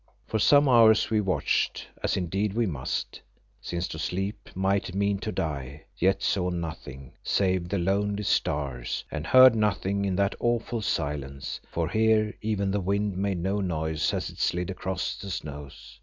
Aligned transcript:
For 0.25 0.39
some 0.39 0.67
hours 0.67 1.11
we 1.11 1.21
watched, 1.21 1.87
as 2.01 2.17
indeed 2.17 2.53
we 2.55 2.65
must, 2.65 3.21
since 3.61 3.87
to 3.89 3.99
sleep 3.99 4.49
might 4.55 4.95
mean 4.95 5.19
to 5.19 5.31
die, 5.31 5.83
yet 5.95 6.23
saw 6.23 6.49
nothing 6.49 7.11
save 7.21 7.69
the 7.69 7.77
lonely 7.77 8.23
stars, 8.23 9.05
and 9.11 9.27
heard 9.27 9.53
nothing 9.53 10.03
in 10.03 10.15
that 10.15 10.33
awful 10.39 10.81
silence, 10.81 11.61
for 11.69 11.87
here 11.87 12.33
even 12.41 12.71
the 12.71 12.81
wind 12.81 13.15
made 13.15 13.37
no 13.37 13.59
noise 13.61 14.11
as 14.11 14.31
it 14.31 14.39
slid 14.39 14.71
across 14.71 15.17
the 15.19 15.29
snows. 15.29 15.99